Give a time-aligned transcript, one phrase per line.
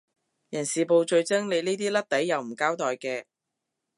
[0.49, 3.25] 人事部最憎你呢啲甩底又唔交代嘅